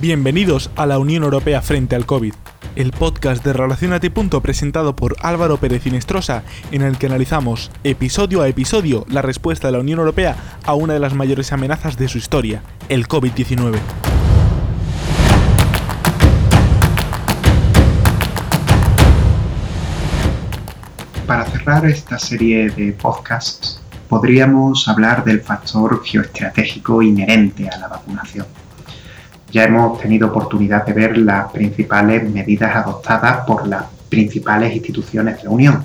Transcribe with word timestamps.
Bienvenidos 0.00 0.70
a 0.76 0.86
la 0.86 1.00
Unión 1.00 1.24
Europea 1.24 1.60
frente 1.60 1.96
al 1.96 2.06
COVID, 2.06 2.32
el 2.76 2.92
podcast 2.92 3.44
de 3.44 3.52
Relacionate. 3.52 4.12
presentado 4.12 4.94
por 4.94 5.16
Álvaro 5.22 5.56
Pérez 5.56 5.86
Inestrosa, 5.86 6.44
en 6.70 6.82
el 6.82 6.98
que 6.98 7.06
analizamos 7.06 7.72
episodio 7.82 8.42
a 8.42 8.46
episodio 8.46 9.04
la 9.08 9.22
respuesta 9.22 9.66
de 9.66 9.72
la 9.72 9.80
Unión 9.80 9.98
Europea 9.98 10.36
a 10.64 10.74
una 10.74 10.92
de 10.92 11.00
las 11.00 11.14
mayores 11.14 11.52
amenazas 11.52 11.98
de 11.98 12.06
su 12.06 12.16
historia, 12.16 12.62
el 12.88 13.08
COVID-19. 13.08 13.80
Para 21.26 21.44
cerrar 21.46 21.86
esta 21.86 22.20
serie 22.20 22.70
de 22.70 22.92
podcasts, 22.92 23.82
podríamos 24.08 24.86
hablar 24.86 25.24
del 25.24 25.40
factor 25.40 26.04
geoestratégico 26.04 27.02
inherente 27.02 27.68
a 27.68 27.78
la 27.78 27.88
vacunación 27.88 28.46
ya 29.50 29.64
hemos 29.64 30.00
tenido 30.00 30.28
oportunidad 30.28 30.84
de 30.84 30.92
ver 30.92 31.18
las 31.18 31.50
principales 31.50 32.28
medidas 32.30 32.76
adoptadas 32.76 33.46
por 33.46 33.66
las 33.66 33.84
principales 34.08 34.74
instituciones 34.74 35.38
de 35.38 35.44
la 35.44 35.50
Unión. 35.50 35.84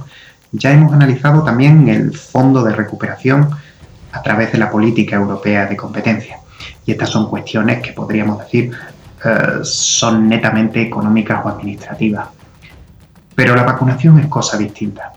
Ya 0.52 0.72
hemos 0.72 0.94
analizado 0.94 1.44
también 1.44 1.88
el 1.88 2.16
fondo 2.16 2.64
de 2.64 2.74
recuperación 2.74 3.50
a 4.12 4.22
través 4.22 4.52
de 4.52 4.58
la 4.58 4.70
política 4.70 5.16
europea 5.16 5.66
de 5.66 5.76
competencia. 5.76 6.38
Y 6.86 6.92
estas 6.92 7.10
son 7.10 7.30
cuestiones 7.30 7.82
que 7.82 7.94
podríamos 7.94 8.40
decir 8.40 8.72
eh, 9.26 9.60
son 9.64 10.28
netamente 10.28 10.82
económicas 10.82 11.44
o 11.44 11.50
administrativas. 11.50 12.28
Pero 13.36 13.56
la 13.56 13.64
vacunación 13.64 14.20
es 14.20 14.28
cosa 14.28 14.58
distinta. 14.58 15.14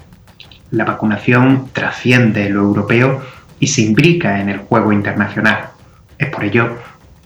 La 0.70 0.84
vacunación 0.84 1.68
trasciende 1.72 2.48
lo 2.48 2.62
europeo 2.62 3.20
y 3.58 3.66
se 3.66 3.82
imbrica 3.82 4.40
en 4.40 4.48
el 4.48 4.58
juego 4.58 4.92
internacional. 4.92 5.70
Es 6.18 6.28
por 6.30 6.44
ello 6.44 6.76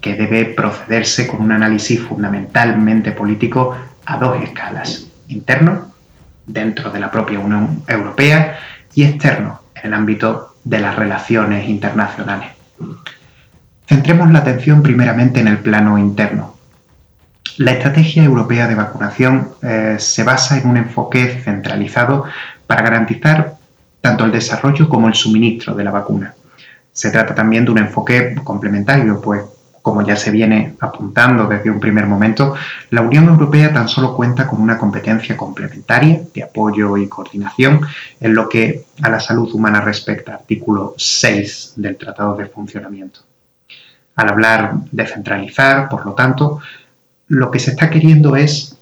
que 0.00 0.14
debe 0.14 0.46
procederse 0.46 1.27
con 1.27 1.42
un 1.42 1.52
análisis 1.52 2.00
fundamentalmente 2.00 3.12
político 3.12 3.77
a 4.06 4.16
dos 4.16 4.42
escalas, 4.42 5.06
interno, 5.28 5.92
dentro 6.47 6.91
de 6.91 7.00
la 7.00 7.11
propia 7.11 7.38
Unión 7.38 7.83
Europea, 7.86 8.58
y 8.94 9.05
externo, 9.05 9.60
en 9.75 9.86
el 9.86 9.94
ámbito 9.94 10.55
de 10.64 10.80
las 10.80 10.97
relaciones 10.97 11.69
internacionales. 11.69 12.50
Centremos 13.86 14.30
la 14.30 14.41
atención 14.41 14.83
primeramente 14.83 15.41
en 15.41 15.48
el 15.48 15.58
plano 15.58 15.98
interno. 15.98 16.55
La 17.56 17.72
estrategia 17.72 18.25
europea 18.25 18.66
de 18.69 18.75
vacunación 18.75 19.50
eh, 19.62 19.97
se 19.98 20.22
basa 20.22 20.58
en 20.58 20.69
un 20.69 20.77
enfoque 20.77 21.41
centralizado 21.44 22.25
para 22.66 22.82
garantizar 22.82 23.55
tanto 24.00 24.25
el 24.25 24.32
desarrollo 24.32 24.88
como 24.88 25.08
el 25.08 25.14
suministro 25.14 25.75
de 25.75 25.84
la 25.84 25.91
vacuna. 25.91 26.34
Se 26.92 27.10
trata 27.10 27.34
también 27.34 27.64
de 27.64 27.72
un 27.72 27.78
enfoque 27.78 28.34
complementario, 28.42 29.20
pues 29.20 29.42
como 29.83 30.03
ya 30.03 30.17
se 30.17 30.31
viene 30.31 30.75
apuntando 30.81 31.47
desde 31.47 31.70
un 31.70 31.81
primer 31.81 32.06
momento, 32.06 32.55
la 32.91 33.00
Unión 33.00 33.28
Europea 33.28 33.73
tan 33.73 33.89
solo 33.89 34.14
cuenta 34.14 34.47
con 34.47 34.61
una 34.61 34.77
competencia 34.77 35.37
complementaria 35.37 36.20
de 36.34 36.42
apoyo 36.42 36.97
y 36.97 37.09
coordinación 37.09 37.81
en 38.20 38.34
lo 38.34 38.48
que 38.48 38.84
a 39.03 39.09
la 39.09 39.20
salud 39.20 39.50
humana 39.53 39.81
respecta, 39.81 40.34
artículo 40.34 40.95
6 40.97 41.75
del 41.77 41.97
Tratado 41.97 42.37
de 42.37 42.47
Funcionamiento. 42.47 43.20
Al 44.17 44.28
hablar 44.28 44.75
de 44.91 45.06
centralizar, 45.06 45.89
por 45.89 46.05
lo 46.05 46.12
tanto, 46.12 46.61
lo 47.28 47.50
que 47.50 47.59
se 47.59 47.70
está 47.70 47.89
queriendo 47.89 48.37
es 48.37 48.77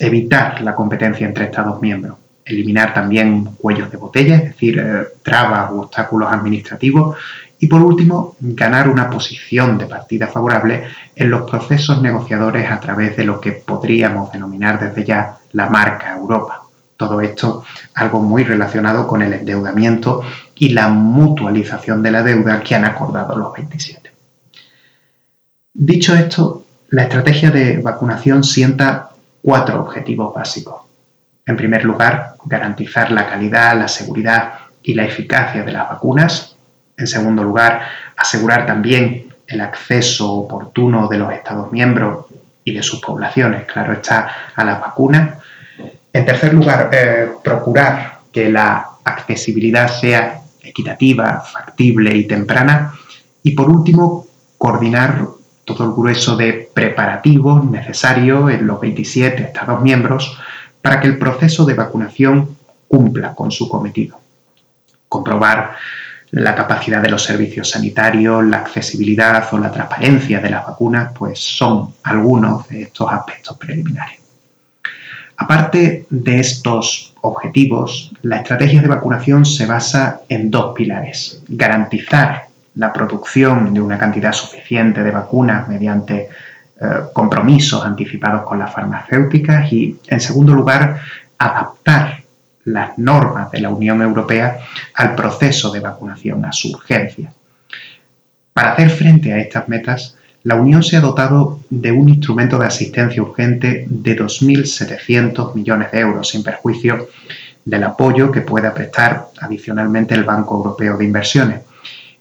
evitar 0.00 0.60
la 0.60 0.74
competencia 0.74 1.26
entre 1.26 1.44
Estados 1.44 1.80
miembros, 1.80 2.16
eliminar 2.44 2.92
también 2.92 3.44
cuellos 3.44 3.90
de 3.90 3.96
botella, 3.96 4.36
es 4.36 4.44
decir, 4.44 4.78
eh, 4.78 5.06
trabas 5.22 5.70
u 5.70 5.80
obstáculos 5.80 6.30
administrativos 6.30 7.16
y 7.62 7.68
por 7.68 7.80
último, 7.80 8.34
ganar 8.40 8.88
una 8.88 9.08
posición 9.08 9.78
de 9.78 9.86
partida 9.86 10.26
favorable 10.26 10.82
en 11.14 11.30
los 11.30 11.48
procesos 11.48 12.02
negociadores 12.02 12.68
a 12.68 12.80
través 12.80 13.16
de 13.16 13.22
lo 13.22 13.40
que 13.40 13.52
podríamos 13.52 14.32
denominar 14.32 14.80
desde 14.80 15.04
ya 15.04 15.38
la 15.52 15.70
marca 15.70 16.16
Europa. 16.16 16.62
Todo 16.96 17.20
esto 17.20 17.62
algo 17.94 18.20
muy 18.20 18.42
relacionado 18.42 19.06
con 19.06 19.22
el 19.22 19.32
endeudamiento 19.32 20.22
y 20.56 20.70
la 20.70 20.88
mutualización 20.88 22.02
de 22.02 22.10
la 22.10 22.24
deuda 22.24 22.60
que 22.64 22.74
han 22.74 22.84
acordado 22.84 23.36
los 23.36 23.52
27. 23.52 24.10
Dicho 25.72 26.16
esto, 26.16 26.64
la 26.88 27.04
estrategia 27.04 27.52
de 27.52 27.78
vacunación 27.78 28.42
sienta 28.42 29.10
cuatro 29.40 29.82
objetivos 29.82 30.34
básicos. 30.34 30.82
En 31.46 31.56
primer 31.56 31.84
lugar, 31.84 32.34
garantizar 32.44 33.12
la 33.12 33.28
calidad, 33.28 33.78
la 33.78 33.86
seguridad 33.86 34.54
y 34.82 34.94
la 34.94 35.04
eficacia 35.04 35.62
de 35.62 35.70
las 35.70 35.88
vacunas 35.88 36.51
en 36.96 37.06
segundo 37.06 37.42
lugar, 37.42 37.82
asegurar 38.16 38.66
también 38.66 39.32
el 39.46 39.60
acceso 39.60 40.32
oportuno 40.32 41.08
de 41.08 41.18
los 41.18 41.32
Estados 41.32 41.70
miembros 41.72 42.26
y 42.64 42.72
de 42.72 42.82
sus 42.82 43.00
poblaciones, 43.00 43.64
claro 43.64 43.92
está, 43.94 44.30
a 44.54 44.64
las 44.64 44.80
vacunas. 44.80 45.38
En 46.12 46.24
tercer 46.24 46.54
lugar, 46.54 46.90
eh, 46.92 47.28
procurar 47.42 48.20
que 48.32 48.48
la 48.48 48.86
accesibilidad 49.04 49.88
sea 49.88 50.40
equitativa, 50.62 51.40
factible 51.40 52.16
y 52.16 52.24
temprana. 52.26 52.94
Y 53.42 53.52
por 53.52 53.68
último, 53.68 54.26
coordinar 54.58 55.26
todo 55.64 55.84
el 55.84 55.92
grueso 55.92 56.36
de 56.36 56.70
preparativos 56.72 57.64
necesarios 57.64 58.50
en 58.52 58.66
los 58.66 58.80
27 58.80 59.42
Estados 59.42 59.80
miembros 59.82 60.38
para 60.80 61.00
que 61.00 61.08
el 61.08 61.18
proceso 61.18 61.64
de 61.64 61.74
vacunación 61.74 62.56
cumpla 62.88 63.34
con 63.34 63.50
su 63.50 63.68
cometido. 63.68 64.18
Comprobar 65.08 65.76
la 66.32 66.54
capacidad 66.54 67.02
de 67.02 67.10
los 67.10 67.22
servicios 67.22 67.70
sanitarios, 67.70 68.44
la 68.44 68.58
accesibilidad 68.58 69.46
o 69.52 69.58
la 69.58 69.70
transparencia 69.70 70.40
de 70.40 70.50
las 70.50 70.66
vacunas, 70.66 71.12
pues 71.16 71.38
son 71.38 71.94
algunos 72.02 72.66
de 72.68 72.82
estos 72.82 73.12
aspectos 73.12 73.58
preliminares. 73.58 74.18
Aparte 75.36 76.06
de 76.08 76.40
estos 76.40 77.14
objetivos, 77.20 78.12
la 78.22 78.36
estrategia 78.36 78.80
de 78.80 78.88
vacunación 78.88 79.44
se 79.44 79.66
basa 79.66 80.22
en 80.28 80.50
dos 80.50 80.74
pilares. 80.74 81.42
Garantizar 81.48 82.46
la 82.76 82.92
producción 82.92 83.74
de 83.74 83.82
una 83.82 83.98
cantidad 83.98 84.32
suficiente 84.32 85.02
de 85.02 85.10
vacunas 85.10 85.68
mediante 85.68 86.28
eh, 86.80 86.86
compromisos 87.12 87.84
anticipados 87.84 88.42
con 88.44 88.58
las 88.58 88.72
farmacéuticas 88.72 89.70
y, 89.70 89.98
en 90.06 90.20
segundo 90.20 90.54
lugar, 90.54 90.98
adaptar 91.36 92.21
las 92.64 92.98
normas 92.98 93.50
de 93.50 93.60
la 93.60 93.70
Unión 93.70 94.02
Europea 94.02 94.58
al 94.94 95.14
proceso 95.14 95.70
de 95.72 95.80
vacunación, 95.80 96.44
a 96.44 96.52
su 96.52 96.70
urgencia. 96.72 97.32
Para 98.52 98.72
hacer 98.72 98.90
frente 98.90 99.32
a 99.32 99.38
estas 99.38 99.68
metas, 99.68 100.16
la 100.44 100.56
Unión 100.56 100.82
se 100.82 100.96
ha 100.96 101.00
dotado 101.00 101.60
de 101.70 101.92
un 101.92 102.08
instrumento 102.08 102.58
de 102.58 102.66
asistencia 102.66 103.22
urgente 103.22 103.86
de 103.88 104.18
2.700 104.18 105.54
millones 105.54 105.92
de 105.92 106.00
euros, 106.00 106.28
sin 106.28 106.42
perjuicio 106.42 107.08
del 107.64 107.84
apoyo 107.84 108.30
que 108.30 108.40
pueda 108.40 108.74
prestar 108.74 109.28
adicionalmente 109.40 110.14
el 110.14 110.24
Banco 110.24 110.56
Europeo 110.56 110.96
de 110.96 111.04
Inversiones. 111.04 111.60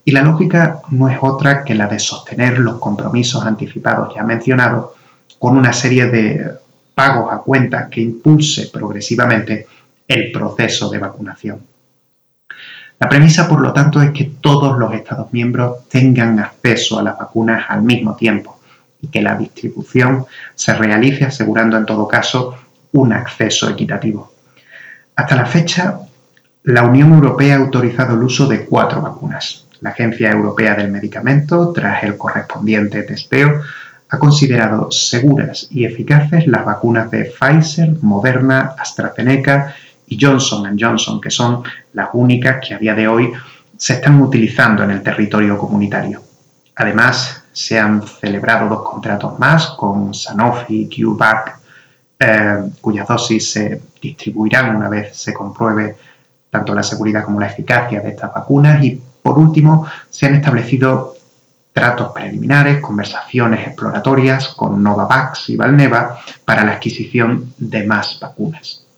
Y 0.05 0.11
la 0.11 0.21
lógica 0.21 0.81
no 0.89 1.09
es 1.09 1.17
otra 1.21 1.63
que 1.63 1.75
la 1.75 1.87
de 1.87 1.99
sostener 1.99 2.59
los 2.59 2.79
compromisos 2.79 3.43
anticipados 3.45 4.13
ya 4.15 4.23
mencionados 4.23 4.91
con 5.39 5.57
una 5.57 5.73
serie 5.73 6.07
de 6.07 6.51
pagos 6.93 7.31
a 7.31 7.37
cuenta 7.39 7.89
que 7.89 8.01
impulse 8.01 8.69
progresivamente 8.71 9.67
el 10.13 10.31
proceso 10.31 10.89
de 10.89 10.99
vacunación. 10.99 11.61
La 12.99 13.09
premisa, 13.09 13.47
por 13.47 13.61
lo 13.61 13.73
tanto, 13.73 14.01
es 14.01 14.11
que 14.11 14.31
todos 14.41 14.77
los 14.77 14.93
Estados 14.93 15.31
miembros 15.31 15.87
tengan 15.89 16.39
acceso 16.39 16.99
a 16.99 17.03
las 17.03 17.17
vacunas 17.17 17.65
al 17.69 17.81
mismo 17.81 18.15
tiempo 18.15 18.59
y 19.01 19.07
que 19.07 19.21
la 19.21 19.35
distribución 19.35 20.25
se 20.53 20.73
realice 20.75 21.25
asegurando 21.25 21.77
en 21.77 21.85
todo 21.85 22.07
caso 22.07 22.55
un 22.91 23.13
acceso 23.13 23.69
equitativo. 23.69 24.33
Hasta 25.15 25.35
la 25.35 25.45
fecha, 25.45 25.99
la 26.63 26.83
Unión 26.83 27.13
Europea 27.13 27.55
ha 27.55 27.59
autorizado 27.59 28.15
el 28.15 28.23
uso 28.23 28.47
de 28.47 28.65
cuatro 28.65 29.01
vacunas. 29.01 29.65
La 29.79 29.91
Agencia 29.91 30.29
Europea 30.29 30.75
del 30.75 30.91
Medicamento, 30.91 31.71
tras 31.73 32.03
el 32.03 32.17
correspondiente 32.17 33.01
testeo, 33.01 33.61
ha 34.09 34.19
considerado 34.19 34.91
seguras 34.91 35.67
y 35.71 35.85
eficaces 35.85 36.45
las 36.45 36.65
vacunas 36.65 37.09
de 37.09 37.31
Pfizer, 37.31 37.95
Moderna, 38.01 38.75
AstraZeneca 38.77 39.73
y 40.11 40.17
Johnson 40.19 40.77
Johnson, 40.77 41.21
que 41.21 41.31
son 41.31 41.63
las 41.93 42.09
únicas 42.13 42.57
que 42.65 42.75
a 42.75 42.77
día 42.77 42.93
de 42.93 43.07
hoy 43.07 43.31
se 43.77 43.93
están 43.93 44.21
utilizando 44.21 44.83
en 44.83 44.91
el 44.91 45.01
territorio 45.01 45.57
comunitario. 45.57 46.21
Además, 46.75 47.45
se 47.53 47.79
han 47.79 48.05
celebrado 48.05 48.67
dos 48.67 48.83
contratos 48.83 49.39
más 49.39 49.67
con 49.77 50.13
Sanofi 50.13 50.81
y 50.81 50.89
CureVac, 50.89 51.59
eh, 52.19 52.57
cuyas 52.81 53.07
dosis 53.07 53.51
se 53.51 53.81
distribuirán 54.01 54.75
una 54.75 54.89
vez 54.89 55.15
se 55.15 55.33
compruebe 55.33 55.95
tanto 56.49 56.75
la 56.75 56.83
seguridad 56.83 57.23
como 57.23 57.39
la 57.39 57.47
eficacia 57.47 58.01
de 58.01 58.09
estas 58.09 58.33
vacunas. 58.33 58.83
Y 58.83 59.01
por 59.23 59.39
último, 59.39 59.87
se 60.09 60.25
han 60.25 60.35
establecido 60.35 61.15
tratos 61.71 62.11
preliminares, 62.11 62.81
conversaciones 62.81 63.65
exploratorias 63.65 64.49
con 64.49 64.83
Novavax 64.83 65.51
y 65.51 65.55
Valneva 65.55 66.19
para 66.43 66.65
la 66.65 66.73
adquisición 66.73 67.53
de 67.57 67.87
más 67.87 68.19
vacunas. 68.19 68.90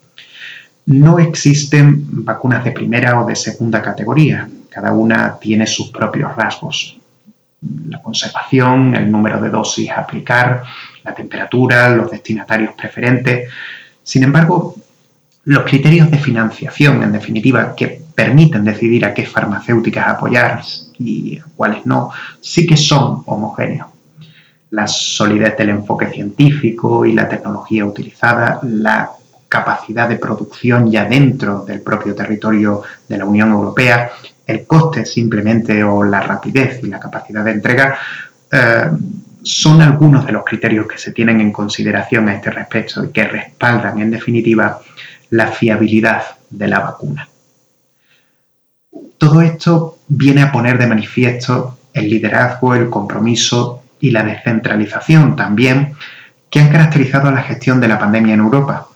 No 0.86 1.18
existen 1.20 2.26
vacunas 2.26 2.64
de 2.64 2.72
primera 2.72 3.22
o 3.22 3.26
de 3.26 3.36
segunda 3.36 3.82
categoría, 3.82 4.50
cada 4.70 4.92
una 4.92 5.38
tiene 5.40 5.66
sus 5.66 5.90
propios 5.90 6.36
rasgos. 6.36 7.00
la 7.88 8.02
conservación, 8.02 8.94
el 8.94 9.10
número 9.10 9.40
de 9.40 9.50
dosis 9.50 9.90
a 9.90 10.02
aplicar, 10.02 10.64
la 11.02 11.14
temperatura, 11.14 11.90
los 11.96 12.12
destinatarios 12.12 12.74
preferentes. 12.74 13.50
Sin 14.04 14.24
embargo, 14.24 14.76
los 15.46 15.64
criterios 15.64 16.12
de 16.12 16.18
financiación, 16.18 17.04
en 17.04 17.14
definitiva, 17.14 17.74
que 17.74 18.02
permiten 18.14 18.66
decidir 18.66 19.06
a 19.06 19.14
qué 19.14 19.26
farmacéuticas 19.26 20.08
apoyar 20.08 20.62
y 21.00 21.38
a 21.38 21.46
cuáles 21.56 21.86
no, 21.86 22.12
sí 22.42 22.66
que 22.66 22.76
son 22.76 23.24
homogéneos. 23.26 23.88
La 24.72 24.88
solidez 24.88 25.56
del 25.58 25.70
enfoque 25.70 26.08
científico 26.08 27.06
y 27.06 27.14
la 27.14 27.30
tecnología 27.30 27.86
utilizada, 27.86 28.60
la 28.64 29.10
capacidad 29.54 30.10
de 30.10 30.16
producción 30.16 30.90
ya 30.90 31.06
dentro 31.06 31.64
del 31.64 31.82
propio 31.82 32.16
territorio 32.16 32.82
de 33.08 33.18
la 33.20 33.26
Unión 33.26 33.52
Europea, 33.52 34.10
el 34.48 34.66
coste 34.66 35.06
simplemente 35.06 35.84
o 35.84 36.04
la 36.04 36.22
rapidez 36.22 36.80
y 36.84 36.88
la 36.88 37.00
capacidad 37.00 37.44
de 37.46 37.52
entrega, 37.52 37.96
eh, 38.52 38.90
son 39.44 39.80
algunos 39.84 40.26
de 40.26 40.32
los 40.32 40.44
criterios 40.44 40.88
que 40.88 40.98
se 40.98 41.12
tienen 41.12 41.40
en 41.40 41.52
consideración 41.52 42.30
a 42.30 42.34
este 42.34 42.50
respecto 42.50 43.04
y 43.04 43.10
que 43.10 43.26
respaldan, 43.26 44.00
en 44.00 44.10
definitiva, 44.10 44.80
la 45.30 45.48
fiabilidad 45.52 46.24
de 46.50 46.68
la 46.68 46.80
vacuna. 46.80 47.30
Todo 49.20 49.40
esto 49.42 50.00
viene 50.08 50.42
a 50.42 50.52
poner 50.52 50.80
de 50.80 50.88
manifiesto 50.88 51.78
el 51.94 52.10
liderazgo, 52.10 52.74
el 52.74 52.90
compromiso 52.90 53.84
y 54.00 54.10
la 54.10 54.24
descentralización 54.24 55.36
también 55.36 55.94
que 56.50 56.60
han 56.60 56.70
caracterizado 56.70 57.30
la 57.32 57.44
gestión 57.44 57.80
de 57.80 57.88
la 57.88 58.00
pandemia 58.00 58.34
en 58.34 58.40
Europa. 58.40 58.88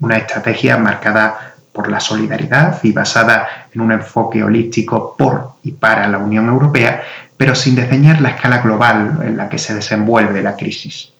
Una 0.00 0.16
estrategia 0.16 0.76
marcada 0.76 1.54
por 1.72 1.90
la 1.90 2.00
solidaridad 2.00 2.78
y 2.82 2.92
basada 2.92 3.66
en 3.72 3.80
un 3.82 3.92
enfoque 3.92 4.42
holístico 4.42 5.14
por 5.16 5.52
y 5.62 5.72
para 5.72 6.08
la 6.08 6.18
Unión 6.18 6.48
Europea, 6.48 7.02
pero 7.36 7.54
sin 7.54 7.76
diseñar 7.76 8.20
la 8.20 8.30
escala 8.30 8.62
global 8.62 9.18
en 9.22 9.36
la 9.36 9.48
que 9.48 9.58
se 9.58 9.74
desenvuelve 9.74 10.42
la 10.42 10.56
crisis. 10.56 11.12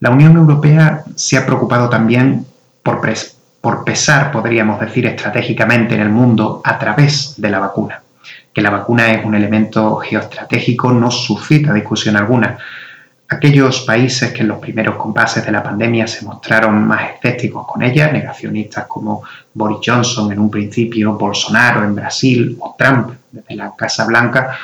La 0.00 0.10
Unión 0.10 0.36
Europea 0.36 1.04
se 1.14 1.38
ha 1.38 1.46
preocupado 1.46 1.88
también 1.88 2.44
por, 2.82 3.00
por 3.60 3.84
pesar, 3.84 4.30
podríamos 4.30 4.80
decir, 4.80 5.06
estratégicamente 5.06 5.94
en 5.94 6.00
el 6.00 6.10
mundo 6.10 6.60
a 6.64 6.78
través 6.78 7.40
de 7.40 7.48
la 7.48 7.60
vacuna. 7.60 8.02
Que 8.52 8.60
la 8.60 8.70
vacuna 8.70 9.12
es 9.12 9.24
un 9.24 9.34
elemento 9.34 9.96
geoestratégico 9.96 10.92
no 10.92 11.10
suscita 11.10 11.72
discusión 11.72 12.16
alguna. 12.16 12.58
Aquellos 13.32 13.80
países 13.80 14.30
que 14.30 14.42
en 14.42 14.48
los 14.48 14.58
primeros 14.58 14.96
compases 14.96 15.46
de 15.46 15.52
la 15.52 15.62
pandemia 15.62 16.06
se 16.06 16.22
mostraron 16.22 16.86
más 16.86 17.12
escépticos 17.14 17.66
con 17.66 17.82
ella, 17.82 18.12
negacionistas 18.12 18.84
como 18.84 19.22
Boris 19.54 19.78
Johnson 19.82 20.30
en 20.30 20.38
un 20.38 20.50
principio, 20.50 21.14
Bolsonaro 21.14 21.82
en 21.82 21.94
Brasil 21.94 22.58
o 22.60 22.74
Trump 22.78 23.14
desde 23.30 23.56
la 23.56 23.74
Casa 23.74 24.04
Blanca, 24.04 24.54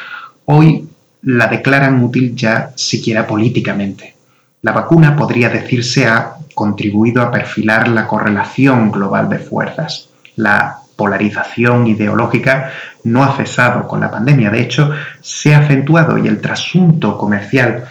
hoy 0.44 0.86
la 1.22 1.46
declaran 1.46 2.02
útil 2.04 2.36
ya 2.36 2.70
siquiera 2.76 3.26
políticamente. 3.26 4.14
La 4.60 4.72
vacuna 4.72 5.16
podría 5.16 5.48
decirse 5.48 6.06
ha 6.06 6.34
contribuido 6.54 7.22
a 7.22 7.30
perfilar 7.30 7.88
la 7.88 8.06
correlación 8.06 8.92
global 8.92 9.30
de 9.30 9.38
fuerzas. 9.38 10.10
La 10.36 10.80
polarización 10.94 11.86
ideológica 11.86 12.70
no 13.04 13.24
ha 13.24 13.34
cesado 13.34 13.88
con 13.88 14.00
la 14.00 14.10
pandemia, 14.10 14.50
de 14.50 14.60
hecho, 14.60 14.90
se 15.22 15.54
ha 15.54 15.60
acentuado 15.60 16.18
y 16.18 16.28
el 16.28 16.42
trasunto 16.42 17.16
comercial 17.16 17.84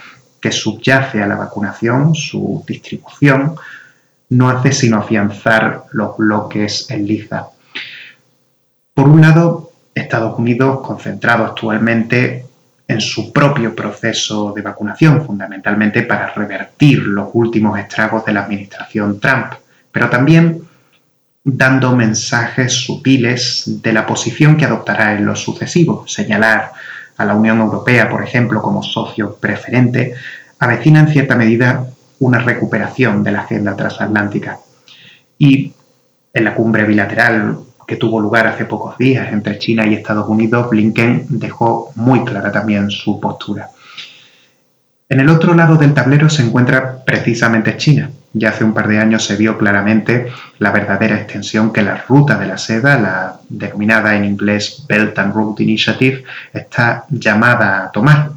subyace 0.52 1.22
a 1.22 1.28
la 1.28 1.36
vacunación, 1.36 2.16
su 2.16 2.64
distribución, 2.68 3.56
no 4.30 4.50
hace 4.50 4.72
sino 4.72 4.98
afianzar 4.98 5.86
los 5.92 6.18
bloques 6.18 6.90
en 6.90 7.08
liza. 7.08 7.48
Por 8.94 9.08
un 9.08 9.22
lado, 9.22 9.72
Estados 9.94 10.38
Unidos, 10.38 10.82
concentrado 10.82 11.46
actualmente 11.46 12.46
en 12.88 13.02
su 13.02 13.34
propio 13.34 13.76
proceso 13.76 14.54
de 14.56 14.62
vacunación, 14.62 15.26
fundamentalmente 15.26 16.04
para 16.04 16.34
revertir 16.34 17.00
los 17.00 17.30
últimos 17.34 17.78
estragos 17.78 18.26
de 18.26 18.34
la 18.34 18.44
administración 18.44 19.20
Trump, 19.20 19.54
pero 19.92 20.10
también 20.10 20.62
dando 21.44 21.96
mensajes 21.96 22.74
sutiles 22.74 23.64
de 23.82 23.94
la 23.94 24.06
posición 24.06 24.58
que 24.58 24.66
adoptará 24.66 25.16
en 25.16 25.26
lo 25.26 25.36
sucesivo, 25.36 26.06
señalar 26.08 26.72
a 27.18 27.26
la 27.26 27.36
Unión 27.36 27.60
Europea, 27.60 28.10
por 28.10 28.24
ejemplo, 28.24 28.62
como 28.62 28.84
socio 28.84 29.36
preferente, 29.36 30.14
avecina 30.60 31.00
en 31.00 31.08
cierta 31.08 31.36
medida 31.36 31.88
una 32.20 32.40
recuperación 32.40 33.24
de 33.24 33.32
la 33.32 33.42
agenda 33.42 33.76
transatlántica. 33.76 34.60
Y 35.38 35.74
en 36.34 36.44
la 36.44 36.56
cumbre 36.56 36.84
bilateral 36.86 37.60
que 37.88 37.96
tuvo 37.96 38.20
lugar 38.20 38.48
hace 38.48 38.66
pocos 38.66 38.98
días 38.98 39.32
entre 39.32 39.58
China 39.60 39.88
y 39.88 39.94
Estados 39.94 40.28
Unidos, 40.28 40.70
Blinken 40.70 41.26
dejó 41.30 41.92
muy 41.96 42.26
clara 42.26 42.52
también 42.52 42.92
su 42.92 43.20
postura. 43.20 43.70
En 45.10 45.22
el 45.22 45.30
otro 45.30 45.54
lado 45.54 45.78
del 45.78 45.94
tablero 45.94 46.30
se 46.30 46.44
encuentra 46.44 47.06
precisamente 47.06 47.78
China. 47.78 48.12
Ya 48.34 48.50
hace 48.50 48.66
un 48.66 48.74
par 48.74 48.90
de 48.90 49.00
años 49.00 49.24
se 49.24 49.38
vio 49.38 49.58
claramente 49.58 50.28
la 50.60 50.72
verdadera 50.72 51.16
extensión 51.16 51.72
que 51.72 51.82
la 51.82 52.04
ruta 52.10 52.38
de 52.38 52.46
la 52.46 52.58
seda, 52.58 53.00
la 53.00 53.40
denominada 53.48 54.18
en 54.18 54.26
inglés 54.26 54.84
Belt 54.88 55.18
and 55.18 55.34
Road 55.34 55.60
Initiative, 55.60 56.26
está 56.54 57.06
llamada 57.10 57.86
a 57.86 57.92
tomar. 57.92 58.32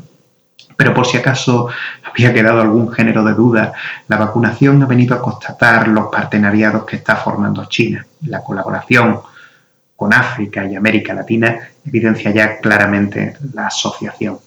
Pero 0.81 0.95
por 0.95 1.07
si 1.07 1.19
acaso 1.19 1.69
había 2.11 2.33
quedado 2.33 2.63
algún 2.63 2.91
género 2.91 3.23
de 3.23 3.35
duda, 3.35 3.75
la 4.09 4.17
vacunación 4.17 4.83
ha 4.83 4.87
venido 4.87 5.15
a 5.15 5.21
constatar 5.21 5.87
los 5.89 6.07
partenariados 6.07 6.87
que 6.87 6.97
está 6.97 7.17
formando 7.17 7.67
China. 7.67 8.07
La 8.23 8.43
colaboración 8.43 9.21
con 9.95 10.15
África 10.15 10.65
y 10.65 10.77
América 10.77 11.13
Latina 11.13 11.59
evidencia 11.85 12.31
ya 12.31 12.61
claramente 12.61 13.37
la 13.53 13.67
asociación. 13.67 14.39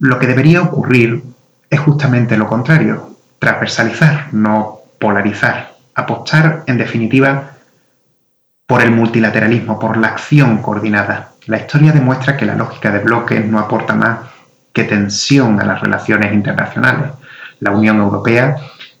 Lo 0.00 0.18
que 0.18 0.26
debería 0.26 0.60
ocurrir 0.60 1.22
es 1.70 1.80
justamente 1.80 2.36
lo 2.36 2.46
contrario, 2.46 3.16
transversalizar, 3.38 4.34
no 4.34 4.80
polarizar, 4.98 5.76
apostar 5.94 6.64
en 6.66 6.76
definitiva 6.76 7.52
por 8.66 8.82
el 8.82 8.90
multilateralismo, 8.90 9.78
por 9.78 9.96
la 9.96 10.08
acción 10.08 10.60
coordinada. 10.60 11.30
La 11.46 11.56
historia 11.56 11.90
demuestra 11.92 12.36
que 12.36 12.44
la 12.44 12.54
lógica 12.54 12.90
de 12.90 12.98
bloques 12.98 13.42
no 13.46 13.58
aporta 13.58 13.94
más 13.94 14.29
que 14.72 14.84
tensión 14.84 15.60
a 15.60 15.64
las 15.64 15.80
relaciones 15.80 16.32
internacionales. 16.32 17.10
La 17.60 17.72
Unión 17.72 17.98
Europea, 17.98 18.56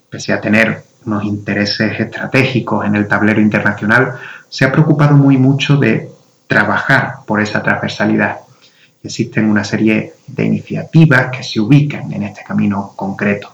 pese 0.08 0.32
a 0.32 0.40
tener 0.40 0.82
unos 1.06 1.24
intereses 1.24 1.98
estratégicos 1.98 2.84
en 2.84 2.94
el 2.94 3.08
tablero 3.08 3.40
internacional, 3.40 4.14
se 4.48 4.64
ha 4.64 4.72
preocupado 4.72 5.16
muy 5.16 5.38
mucho 5.38 5.76
de 5.76 6.10
trabajar 6.46 7.18
por 7.26 7.40
esa 7.40 7.62
transversalidad. 7.62 8.38
Existen 9.02 9.48
una 9.48 9.64
serie 9.64 10.14
de 10.26 10.44
iniciativas 10.44 11.30
que 11.34 11.42
se 11.42 11.60
ubican 11.60 12.12
en 12.12 12.24
este 12.24 12.42
camino 12.44 12.92
concreto. 12.96 13.50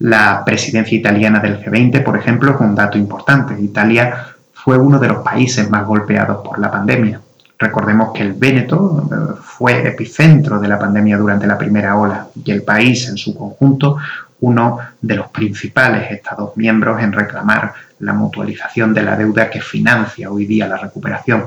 La 0.00 0.44
presidencia 0.44 0.96
italiana 0.96 1.40
del 1.40 1.60
G20, 1.60 2.04
por 2.04 2.16
ejemplo, 2.16 2.54
es 2.54 2.60
un 2.60 2.74
dato 2.74 2.98
importante. 2.98 3.60
Italia 3.60 4.26
fue 4.52 4.78
uno 4.78 4.98
de 5.00 5.08
los 5.08 5.24
países 5.24 5.68
más 5.68 5.84
golpeados 5.86 6.46
por 6.46 6.60
la 6.60 6.70
pandemia. 6.70 7.20
Recordemos 7.58 8.12
que 8.12 8.22
el 8.22 8.34
Véneto 8.34 9.08
eh, 9.10 9.34
fue 9.42 9.88
epicentro 9.88 10.60
de 10.60 10.68
la 10.68 10.78
pandemia 10.78 11.16
durante 11.18 11.46
la 11.46 11.58
primera 11.58 11.96
ola 11.96 12.28
y 12.44 12.50
el 12.52 12.62
país 12.62 13.08
en 13.08 13.16
su 13.16 13.36
conjunto 13.36 13.98
uno 14.40 14.78
de 15.00 15.16
los 15.16 15.28
principales 15.28 16.12
Estados 16.12 16.56
miembros 16.56 17.02
en 17.02 17.12
reclamar 17.12 17.72
la 17.98 18.12
mutualización 18.12 18.94
de 18.94 19.02
la 19.02 19.16
deuda 19.16 19.50
que 19.50 19.60
financia 19.60 20.30
hoy 20.30 20.46
día 20.46 20.68
la 20.68 20.76
recuperación. 20.76 21.46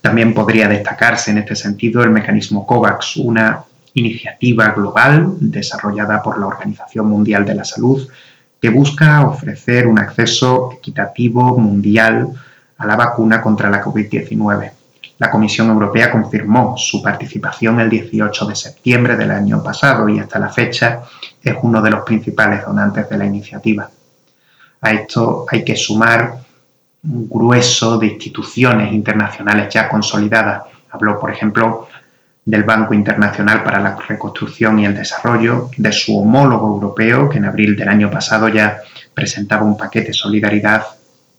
También 0.00 0.32
podría 0.32 0.66
destacarse 0.66 1.30
en 1.30 1.38
este 1.38 1.54
sentido 1.54 2.02
el 2.02 2.10
mecanismo 2.10 2.66
COVAX, 2.66 3.18
una 3.18 3.62
iniciativa 3.92 4.70
global 4.70 5.34
desarrollada 5.40 6.22
por 6.22 6.38
la 6.38 6.46
Organización 6.46 7.06
Mundial 7.06 7.44
de 7.44 7.54
la 7.54 7.64
Salud 7.64 8.08
que 8.60 8.68
busca 8.68 9.26
ofrecer 9.26 9.86
un 9.86 9.98
acceso 9.98 10.70
equitativo 10.72 11.58
mundial 11.58 12.28
a 12.80 12.86
la 12.86 12.96
vacuna 12.96 13.42
contra 13.42 13.68
la 13.68 13.82
COVID-19. 13.82 14.72
La 15.18 15.30
Comisión 15.30 15.68
Europea 15.68 16.10
confirmó 16.10 16.74
su 16.78 17.02
participación 17.02 17.78
el 17.78 17.90
18 17.90 18.46
de 18.46 18.56
septiembre 18.56 19.16
del 19.16 19.30
año 19.30 19.62
pasado 19.62 20.08
y 20.08 20.18
hasta 20.18 20.38
la 20.38 20.48
fecha 20.48 21.02
es 21.42 21.54
uno 21.62 21.82
de 21.82 21.90
los 21.90 22.00
principales 22.04 22.64
donantes 22.64 23.06
de 23.10 23.18
la 23.18 23.26
iniciativa. 23.26 23.90
A 24.80 24.90
esto 24.92 25.44
hay 25.50 25.62
que 25.62 25.76
sumar 25.76 26.38
un 27.02 27.28
grueso 27.28 27.98
de 27.98 28.06
instituciones 28.06 28.94
internacionales 28.94 29.68
ya 29.68 29.86
consolidadas. 29.86 30.62
Habló, 30.90 31.20
por 31.20 31.30
ejemplo, 31.30 31.86
del 32.46 32.64
Banco 32.64 32.94
Internacional 32.94 33.62
para 33.62 33.78
la 33.78 33.94
Reconstrucción 34.08 34.78
y 34.78 34.86
el 34.86 34.94
Desarrollo, 34.94 35.68
de 35.76 35.92
su 35.92 36.18
homólogo 36.18 36.68
europeo, 36.68 37.28
que 37.28 37.36
en 37.36 37.44
abril 37.44 37.76
del 37.76 37.90
año 37.90 38.10
pasado 38.10 38.48
ya 38.48 38.78
presentaba 39.12 39.64
un 39.64 39.76
paquete 39.76 40.08
de 40.08 40.14
solidaridad 40.14 40.82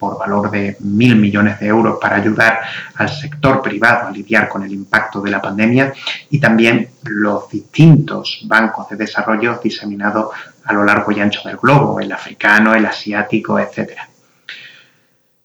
por 0.02 0.18
valor 0.18 0.50
de 0.50 0.76
mil 0.80 1.14
millones 1.14 1.60
de 1.60 1.68
euros 1.68 1.98
para 2.00 2.16
ayudar 2.16 2.58
al 2.96 3.08
sector 3.08 3.62
privado 3.62 4.08
a 4.08 4.10
lidiar 4.10 4.48
con 4.48 4.64
el 4.64 4.72
impacto 4.72 5.20
de 5.20 5.30
la 5.30 5.40
pandemia 5.40 5.92
y 6.28 6.40
también 6.40 6.88
los 7.04 7.48
distintos 7.48 8.40
bancos 8.48 8.88
de 8.88 8.96
desarrollo 8.96 9.60
diseminados 9.62 10.30
a 10.64 10.72
lo 10.72 10.84
largo 10.84 11.12
y 11.12 11.20
ancho 11.20 11.42
del 11.44 11.56
globo, 11.56 12.00
el 12.00 12.10
africano, 12.10 12.74
el 12.74 12.84
asiático, 12.84 13.60
etc. 13.60 13.92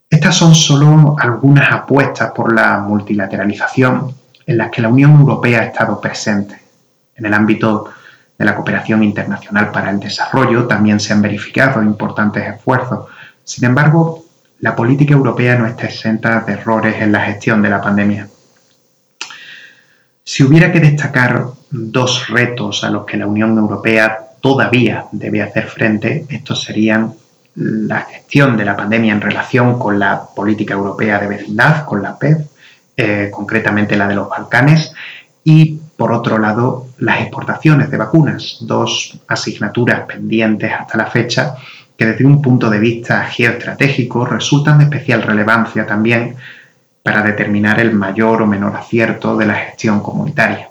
Estas 0.10 0.34
son 0.34 0.56
solo 0.56 1.16
algunas 1.20 1.72
apuestas 1.72 2.32
por 2.32 2.52
la 2.52 2.80
multilateralización. 2.80 4.16
en 4.48 4.58
las 4.58 4.72
que 4.72 4.82
la 4.82 4.88
Unión 4.88 5.12
Europea 5.20 5.60
ha 5.60 5.66
estado 5.66 6.02
presente. 6.02 6.58
En 7.14 7.26
el 7.28 7.34
ámbito 7.34 7.92
de 8.40 8.46
la 8.46 8.56
cooperación 8.56 9.04
internacional 9.04 9.72
para 9.72 9.92
el 9.92 10.00
desarrollo 10.00 10.66
también 10.66 11.00
se 11.00 11.14
han 11.14 11.22
verificado 11.22 11.84
importantes 11.84 12.56
esfuerzos. 12.56 13.08
Sin 13.44 13.66
embargo, 13.66 14.27
la 14.60 14.76
política 14.76 15.14
europea 15.14 15.56
no 15.56 15.68
está 15.68 15.86
exenta 15.86 16.42
de 16.42 16.54
errores 16.54 16.96
en 17.00 17.12
la 17.12 17.26
gestión 17.26 17.62
de 17.62 17.70
la 17.70 17.82
pandemia. 17.82 18.28
Si 20.24 20.44
hubiera 20.44 20.72
que 20.72 20.80
destacar 20.80 21.46
dos 21.70 22.28
retos 22.28 22.84
a 22.84 22.90
los 22.90 23.06
que 23.06 23.18
la 23.18 23.28
Unión 23.28 23.58
Europea 23.58 24.20
todavía 24.42 25.06
debe 25.12 25.42
hacer 25.42 25.68
frente, 25.68 26.26
estos 26.30 26.64
serían 26.64 27.14
la 27.56 28.02
gestión 28.02 28.58
de 28.58 28.66
la 28.66 28.76
pandemia 28.76 29.14
en 29.14 29.22
relación 29.22 29.80
con 29.80 29.98
la 29.98 30.22
política 30.36 30.74
europea 30.74 31.20
de 31.20 31.28
vecindad, 31.28 31.86
con 31.86 32.02
la 32.02 32.18
PEV, 32.18 32.46
eh, 32.96 33.30
concretamente 33.32 33.96
la 33.96 34.08
de 34.08 34.16
los 34.16 34.30
Balcanes, 34.30 34.92
y 35.44 35.80
por 35.96 36.12
otro 36.12 36.38
lado 36.38 36.88
las 36.98 37.22
exportaciones 37.22 37.90
de 37.90 37.98
vacunas, 37.98 38.58
dos 38.62 39.20
asignaturas 39.28 40.02
pendientes 40.02 40.72
hasta 40.72 40.98
la 40.98 41.06
fecha 41.06 41.56
que 41.98 42.06
desde 42.06 42.26
un 42.26 42.42
punto 42.42 42.70
de 42.70 42.80
vista 42.80 43.24
geoestratégico 43.26 44.26
resultan 44.26 44.78
de 44.78 44.84
especial 44.86 45.24
relevancia 45.24 45.86
también 45.86 46.36
para 47.02 47.22
determinar 47.24 47.80
el 47.80 47.94
mayor 47.94 48.42
o 48.42 48.48
menor 48.48 48.76
acierto 48.76 49.36
de 49.36 49.46
la 49.48 49.56
gestión 49.56 50.02
comunitaria. 50.02 50.70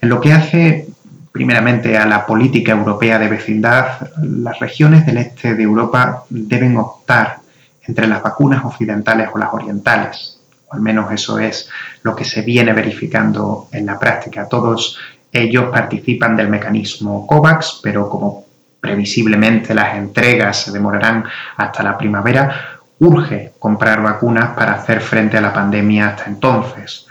En 0.00 0.08
lo 0.08 0.20
que 0.20 0.32
hace 0.32 0.86
primeramente 1.32 1.96
a 1.96 2.06
la 2.06 2.26
política 2.26 2.72
europea 2.72 3.18
de 3.18 3.28
vecindad, 3.28 4.10
las 4.22 4.58
regiones 4.58 5.06
del 5.06 5.16
este 5.16 5.54
de 5.54 5.62
Europa 5.62 6.24
deben 6.28 6.76
optar 6.76 7.38
entre 7.86 8.06
las 8.06 8.22
vacunas 8.22 8.64
occidentales 8.64 9.28
o 9.32 9.38
las 9.38 9.52
orientales. 9.52 10.38
O 10.68 10.74
al 10.74 10.82
menos 10.82 11.10
eso 11.10 11.38
es 11.38 11.70
lo 12.02 12.14
que 12.14 12.24
se 12.24 12.42
viene 12.42 12.72
verificando 12.72 13.68
en 13.72 13.86
la 13.86 13.98
práctica. 13.98 14.46
Todos 14.48 14.98
ellos 15.32 15.70
participan 15.70 16.36
del 16.36 16.48
mecanismo 16.48 17.26
COVAX, 17.26 17.80
pero 17.82 18.08
como 18.08 18.41
previsiblemente 18.82 19.74
las 19.76 19.94
entregas 19.94 20.64
se 20.64 20.72
demorarán 20.72 21.24
hasta 21.56 21.84
la 21.84 21.96
primavera, 21.96 22.80
urge 22.98 23.52
comprar 23.60 24.02
vacunas 24.02 24.50
para 24.56 24.72
hacer 24.72 25.00
frente 25.00 25.38
a 25.38 25.40
la 25.40 25.52
pandemia 25.52 26.08
hasta 26.08 26.24
entonces. 26.24 27.06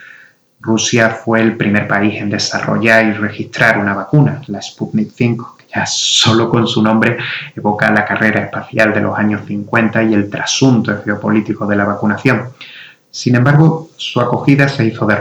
Rusia 0.60 1.10
fue 1.10 1.40
el 1.42 1.56
primer 1.56 1.88
país 1.88 2.22
en 2.22 2.30
desarrollar 2.30 3.06
y 3.06 3.14
registrar 3.14 3.78
una 3.78 3.94
vacuna, 3.94 4.42
la 4.48 4.62
Sputnik 4.62 5.12
5, 5.16 5.56
que 5.58 5.66
ya 5.74 5.86
solo 5.86 6.50
con 6.50 6.68
su 6.68 6.84
nombre 6.84 7.18
evoca 7.56 7.90
la 7.90 8.04
carrera 8.04 8.42
espacial 8.42 8.94
de 8.94 9.02
los 9.02 9.18
años 9.18 9.42
50 9.48 10.04
y 10.04 10.14
el 10.14 10.30
trasunto 10.30 11.02
geopolítico 11.04 11.66
de 11.66 11.78
la 11.78 11.86
vacunación. 11.86 12.50
Sin 13.10 13.36
embargo, 13.36 13.90
su 13.96 14.20
acogida 14.20 14.68
se 14.68 14.86
hizo 14.86 15.06
de. 15.06 15.18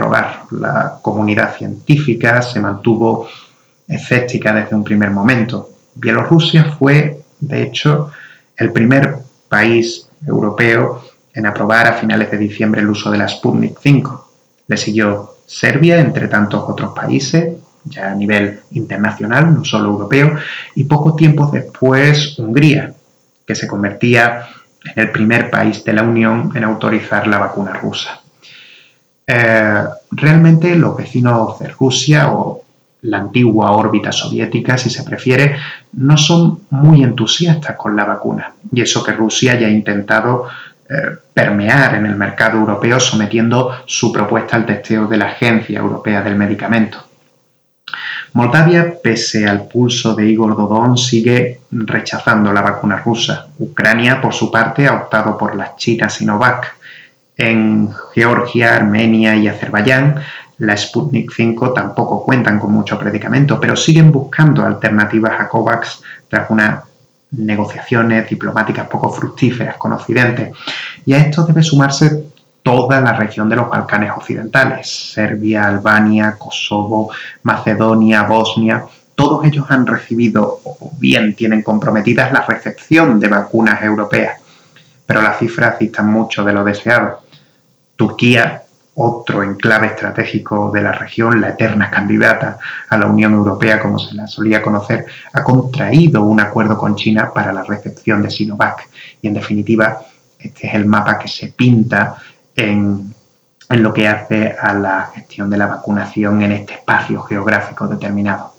La 0.51 0.99
comunidad 1.01 1.55
científica 1.55 2.41
se 2.41 2.59
mantuvo 2.59 3.27
escéptica 3.87 4.53
desde 4.53 4.75
un 4.75 4.83
primer 4.83 5.11
momento. 5.11 5.70
Bielorrusia 5.95 6.75
fue, 6.77 7.21
de 7.39 7.63
hecho, 7.63 8.11
el 8.57 8.71
primer 8.71 9.17
país 9.49 10.07
europeo 10.25 11.03
en 11.33 11.45
aprobar 11.45 11.87
a 11.87 11.93
finales 11.93 12.31
de 12.31 12.37
diciembre 12.37 12.81
el 12.81 12.89
uso 12.89 13.11
de 13.11 13.17
la 13.17 13.27
Sputnik 13.27 13.79
5. 13.81 14.29
Le 14.67 14.77
siguió 14.77 15.35
Serbia, 15.45 15.99
entre 15.99 16.27
tantos 16.27 16.63
otros 16.67 16.93
países, 16.93 17.55
ya 17.83 18.11
a 18.11 18.15
nivel 18.15 18.59
internacional, 18.71 19.53
no 19.53 19.65
solo 19.65 19.89
europeo, 19.89 20.35
y 20.75 20.83
poco 20.85 21.15
tiempo 21.15 21.49
después 21.51 22.37
Hungría, 22.37 22.93
que 23.45 23.55
se 23.55 23.67
convertía 23.67 24.47
en 24.83 25.03
el 25.03 25.11
primer 25.11 25.49
país 25.49 25.83
de 25.83 25.93
la 25.93 26.03
Unión 26.03 26.51
en 26.55 26.63
autorizar 26.63 27.27
la 27.27 27.39
vacuna 27.39 27.73
rusa. 27.73 28.21
Eh, 29.27 29.83
realmente 30.11 30.75
los 30.75 30.97
vecinos 30.97 31.59
de 31.59 31.69
Rusia 31.69 32.31
o 32.31 32.63
la 33.01 33.17
antigua 33.17 33.71
órbita 33.71 34.11
soviética, 34.11 34.77
si 34.77 34.89
se 34.89 35.03
prefiere, 35.03 35.55
no 35.93 36.17
son 36.17 36.61
muy 36.69 37.03
entusiastas 37.03 37.75
con 37.75 37.95
la 37.95 38.05
vacuna. 38.05 38.53
Y 38.71 38.81
eso 38.81 39.03
que 39.03 39.11
Rusia 39.11 39.59
ya 39.59 39.67
ha 39.67 39.71
intentado 39.71 40.47
eh, 40.89 41.17
permear 41.33 41.95
en 41.95 42.05
el 42.05 42.15
mercado 42.15 42.57
europeo 42.57 42.99
sometiendo 42.99 43.71
su 43.85 44.11
propuesta 44.11 44.55
al 44.55 44.65
testeo 44.65 45.07
de 45.07 45.17
la 45.17 45.27
Agencia 45.27 45.79
Europea 45.79 46.21
del 46.21 46.35
Medicamento. 46.35 47.11
Moldavia, 48.33 48.93
pese 49.01 49.47
al 49.47 49.67
pulso 49.67 50.15
de 50.15 50.25
Igor 50.29 50.55
Dodon, 50.55 50.97
sigue 50.97 51.61
rechazando 51.71 52.53
la 52.53 52.61
vacuna 52.61 52.97
rusa. 52.97 53.47
Ucrania, 53.59 54.21
por 54.21 54.33
su 54.33 54.49
parte, 54.49 54.87
ha 54.87 54.93
optado 54.93 55.37
por 55.37 55.55
la 55.55 55.75
china 55.75 56.09
Sinovac. 56.09 56.75
En 57.35 57.89
Georgia, 58.13 58.75
Armenia 58.75 59.35
y 59.35 59.47
Azerbaiyán, 59.47 60.21
la 60.61 60.77
Sputnik 60.77 61.31
5 61.33 61.73
tampoco 61.73 62.23
cuentan 62.23 62.59
con 62.59 62.71
mucho 62.71 62.97
predicamento, 62.97 63.59
pero 63.59 63.75
siguen 63.75 64.11
buscando 64.11 64.63
alternativas 64.63 65.39
a 65.39 65.47
COVAX 65.47 66.01
tras 66.29 66.49
una 66.51 66.83
negociaciones 67.31 68.29
diplomáticas 68.29 68.87
poco 68.87 69.09
fructíferas 69.09 69.77
con 69.77 69.93
Occidente. 69.93 70.51
Y 71.05 71.13
a 71.13 71.17
esto 71.17 71.45
debe 71.45 71.63
sumarse 71.63 72.25
toda 72.61 73.01
la 73.01 73.13
región 73.13 73.49
de 73.49 73.55
los 73.55 73.69
Balcanes 73.69 74.11
occidentales, 74.15 75.11
Serbia, 75.13 75.65
Albania, 75.65 76.35
Kosovo, 76.37 77.11
Macedonia, 77.41 78.23
Bosnia. 78.23 78.85
Todos 79.15 79.43
ellos 79.45 79.65
han 79.69 79.87
recibido 79.87 80.59
o 80.63 80.91
bien 80.99 81.33
tienen 81.33 81.63
comprometidas 81.63 82.31
la 82.31 82.45
recepción 82.45 83.19
de 83.19 83.29
vacunas 83.29 83.81
europeas, 83.81 84.39
pero 85.07 85.23
las 85.23 85.39
cifras 85.39 85.79
distan 85.79 86.11
mucho 86.11 86.43
de 86.43 86.53
lo 86.53 86.63
deseado. 86.63 87.21
Turquía 87.95 88.61
otro 89.01 89.43
enclave 89.43 89.87
estratégico 89.87 90.71
de 90.71 90.81
la 90.81 90.91
región, 90.91 91.41
la 91.41 91.49
eterna 91.49 91.89
candidata 91.89 92.59
a 92.89 92.97
la 92.97 93.07
Unión 93.07 93.33
Europea, 93.33 93.79
como 93.79 93.97
se 93.97 94.13
la 94.15 94.27
solía 94.27 94.61
conocer, 94.61 95.05
ha 95.33 95.43
contraído 95.43 96.23
un 96.23 96.39
acuerdo 96.39 96.77
con 96.77 96.95
China 96.95 97.31
para 97.33 97.51
la 97.51 97.63
recepción 97.63 98.21
de 98.21 98.29
Sinovac. 98.29 98.87
Y 99.21 99.27
en 99.27 99.33
definitiva, 99.33 100.01
este 100.37 100.67
es 100.67 100.73
el 100.75 100.85
mapa 100.85 101.17
que 101.17 101.27
se 101.27 101.47
pinta 101.47 102.15
en, 102.55 103.13
lo 103.69 103.93
que 103.93 104.07
hace 104.07 104.53
a 104.61 104.73
la 104.73 105.11
gestión 105.15 105.49
de 105.49 105.57
la 105.57 105.67
vacunación 105.67 106.41
en 106.41 106.51
este 106.51 106.73
espacio 106.73 107.21
geográfico 107.21 107.87
determinado. 107.87 108.53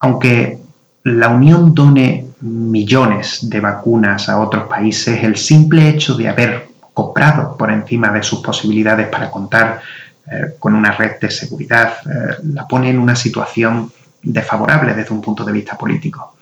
Aunque 0.00 0.58
la 1.04 1.28
Unión 1.28 1.72
done 1.72 2.26
millones 2.40 3.48
de 3.48 3.60
vacunas 3.60 4.28
a 4.28 4.40
otros 4.40 4.64
países, 4.64 5.22
el 5.22 5.36
simple 5.36 5.88
hecho 5.88 6.16
de 6.16 6.28
haber 6.28 6.75
comprado 6.96 7.54
por 7.58 7.70
encima 7.70 8.10
de 8.10 8.22
sus 8.22 8.40
posibilidades 8.40 9.08
para 9.08 9.30
contar 9.30 9.82
eh, 10.26 10.54
con 10.58 10.74
una 10.74 10.92
red 10.92 11.20
de 11.20 11.30
seguridad, 11.30 11.98
eh, 12.06 12.36
la 12.54 12.66
pone 12.66 12.88
en 12.88 12.98
una 12.98 13.14
situación 13.14 13.92
desfavorable 14.22 14.94
desde 14.94 15.12
un 15.12 15.20
punto 15.20 15.44
de 15.44 15.52
vista 15.52 15.76
político. 15.76 16.36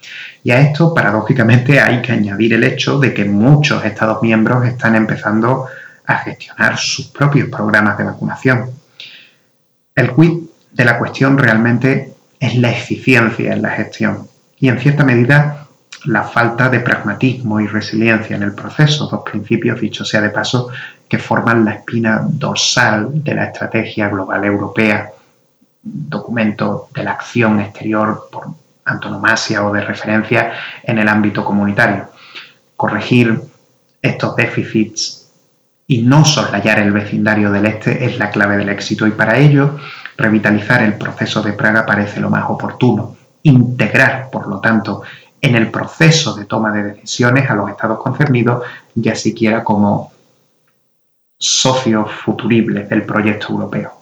Y 0.44 0.52
a 0.52 0.60
esto, 0.60 0.94
paradójicamente, 0.94 1.80
hay 1.80 2.00
que 2.00 2.12
añadir 2.12 2.54
el 2.54 2.62
hecho 2.62 3.00
de 3.00 3.12
que 3.12 3.24
muchos 3.24 3.84
Estados 3.84 4.22
miembros 4.22 4.64
están 4.64 4.94
empezando 4.94 5.66
a 6.06 6.18
gestionar 6.18 6.78
sus 6.78 7.08
propios 7.08 7.48
programas 7.48 7.98
de 7.98 8.04
vacunación. 8.04 8.70
El 9.96 10.14
quid 10.14 10.38
de 10.70 10.84
la 10.84 10.98
cuestión 10.98 11.36
realmente 11.36 12.14
es 12.38 12.54
la 12.54 12.70
eficiencia 12.70 13.52
en 13.52 13.60
la 13.60 13.70
gestión 13.70 14.28
y, 14.60 14.68
en 14.68 14.78
cierta 14.78 15.02
medida, 15.02 15.63
la 16.04 16.22
falta 16.22 16.68
de 16.68 16.80
pragmatismo 16.80 17.60
y 17.60 17.66
resiliencia 17.66 18.36
en 18.36 18.42
el 18.42 18.54
proceso, 18.54 19.06
dos 19.06 19.22
principios, 19.22 19.80
dicho 19.80 20.04
sea 20.04 20.20
de 20.20 20.30
paso, 20.30 20.68
que 21.08 21.18
forman 21.18 21.64
la 21.64 21.72
espina 21.72 22.20
dorsal 22.28 23.22
de 23.22 23.34
la 23.34 23.44
estrategia 23.44 24.08
global 24.08 24.44
europea, 24.44 25.10
documento 25.82 26.88
de 26.94 27.04
la 27.04 27.12
acción 27.12 27.60
exterior 27.60 28.28
por 28.30 28.48
antonomasia 28.84 29.64
o 29.64 29.72
de 29.72 29.80
referencia 29.80 30.52
en 30.82 30.98
el 30.98 31.08
ámbito 31.08 31.44
comunitario. 31.44 32.08
Corregir 32.76 33.40
estos 34.02 34.36
déficits 34.36 35.30
y 35.86 36.02
no 36.02 36.24
soslayar 36.24 36.78
el 36.78 36.92
vecindario 36.92 37.50
del 37.50 37.66
este 37.66 38.04
es 38.04 38.18
la 38.18 38.30
clave 38.30 38.56
del 38.56 38.68
éxito 38.68 39.06
y 39.06 39.10
para 39.10 39.38
ello 39.38 39.78
revitalizar 40.16 40.82
el 40.82 40.94
proceso 40.94 41.42
de 41.42 41.52
Praga 41.52 41.84
parece 41.84 42.20
lo 42.20 42.30
más 42.30 42.44
oportuno. 42.48 43.16
Integrar, 43.42 44.30
por 44.30 44.48
lo 44.48 44.60
tanto, 44.60 45.02
en 45.44 45.56
el 45.56 45.70
proceso 45.70 46.34
de 46.34 46.46
toma 46.46 46.72
de 46.72 46.82
decisiones 46.82 47.50
a 47.50 47.54
los 47.54 47.70
estados 47.70 47.98
concernidos, 48.00 48.64
ya 48.94 49.14
siquiera 49.14 49.62
como 49.62 50.12
socios 51.38 52.10
futuribles 52.10 52.88
del 52.88 53.02
proyecto 53.02 53.48
europeo. 53.52 53.92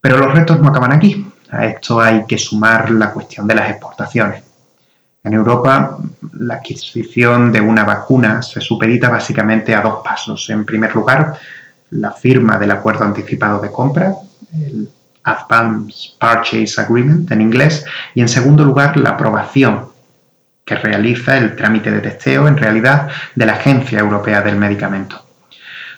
Pero 0.00 0.18
los 0.18 0.34
retos 0.34 0.60
no 0.60 0.68
acaban 0.68 0.92
aquí. 0.92 1.26
A 1.50 1.64
esto 1.64 2.00
hay 2.00 2.26
que 2.26 2.38
sumar 2.38 2.90
la 2.90 3.12
cuestión 3.12 3.46
de 3.46 3.54
las 3.54 3.70
exportaciones. 3.70 4.42
En 5.24 5.32
Europa, 5.32 5.98
la 6.34 6.54
adquisición 6.56 7.50
de 7.50 7.60
una 7.60 7.84
vacuna 7.84 8.42
se 8.42 8.60
supedita 8.60 9.08
básicamente 9.08 9.74
a 9.74 9.80
dos 9.80 10.00
pasos. 10.04 10.48
En 10.50 10.64
primer 10.64 10.94
lugar, 10.94 11.36
la 11.90 12.12
firma 12.12 12.58
del 12.58 12.70
acuerdo 12.70 13.04
anticipado 13.04 13.60
de 13.60 13.72
compra, 13.72 14.14
Advance 15.26 16.12
Purchase 16.18 16.80
Agreement 16.80 17.30
en 17.30 17.40
inglés, 17.42 17.84
y 18.14 18.20
en 18.22 18.28
segundo 18.28 18.64
lugar 18.64 18.96
la 18.96 19.10
aprobación 19.10 19.86
que 20.64 20.76
realiza 20.76 21.36
el 21.36 21.54
trámite 21.54 21.90
de 21.90 22.00
testeo 22.00 22.48
en 22.48 22.56
realidad 22.56 23.08
de 23.34 23.46
la 23.46 23.52
Agencia 23.54 23.98
Europea 23.98 24.40
del 24.40 24.56
Medicamento. 24.56 25.22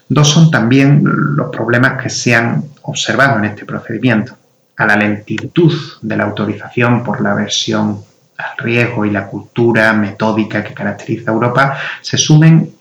Dos 0.08 0.28
son 0.28 0.50
también 0.50 1.02
los 1.04 1.50
problemas 1.50 2.02
que 2.02 2.08
se 2.08 2.34
han 2.34 2.64
observado 2.82 3.38
en 3.38 3.44
este 3.44 3.64
procedimiento. 3.64 4.36
A 4.76 4.86
la 4.86 4.96
lentitud 4.96 5.72
de 6.00 6.16
la 6.16 6.24
autorización 6.24 7.02
por 7.02 7.20
la 7.20 7.34
versión 7.34 8.00
al 8.38 8.56
riesgo 8.58 9.04
y 9.04 9.10
la 9.10 9.26
cultura 9.26 9.92
metódica 9.92 10.62
que 10.62 10.72
caracteriza 10.72 11.30
a 11.30 11.34
Europa 11.34 11.76
se 12.00 12.16
sumen 12.16 12.77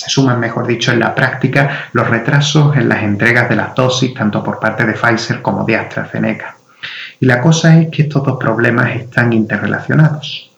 se 0.00 0.10
suman, 0.10 0.38
mejor 0.40 0.66
dicho, 0.66 0.92
en 0.92 1.00
la 1.00 1.14
práctica 1.14 1.88
los 1.92 2.08
retrasos 2.08 2.76
en 2.76 2.88
las 2.88 3.02
entregas 3.02 3.48
de 3.48 3.56
las 3.56 3.74
dosis 3.74 4.14
tanto 4.14 4.42
por 4.42 4.60
parte 4.60 4.84
de 4.84 4.92
Pfizer 4.92 5.42
como 5.42 5.64
de 5.64 5.76
AstraZeneca. 5.76 6.56
Y 7.20 7.26
la 7.26 7.40
cosa 7.40 7.78
es 7.80 7.88
que 7.88 8.02
estos 8.02 8.24
dos 8.24 8.38
problemas 8.38 8.94
están 8.94 9.32
interrelacionados. 9.32 10.50